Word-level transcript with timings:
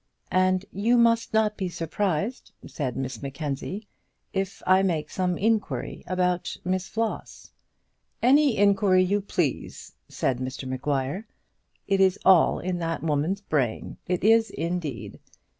"And 0.31 0.65
you 0.71 0.97
must 0.97 1.31
not 1.31 1.57
be 1.57 1.69
surprised," 1.69 2.53
said 2.65 2.97
Miss 2.97 3.21
Mackenzie, 3.21 3.87
"if 4.33 4.63
I 4.65 4.81
make 4.81 5.11
some 5.11 5.37
inquiry 5.37 6.03
about 6.07 6.57
Miss 6.65 6.87
Floss." 6.87 7.51
"Any 8.19 8.57
inquiry 8.57 9.03
you 9.03 9.21
please," 9.21 9.93
said 10.09 10.39
Mr 10.39 10.67
Maguire. 10.67 11.27
"It 11.87 11.99
is 12.01 12.17
all 12.25 12.57
in 12.57 12.79
that 12.79 13.03
woman's 13.03 13.41
brain; 13.41 13.97
it 14.07 14.23
is 14.23 14.49
indeed. 14.49 15.19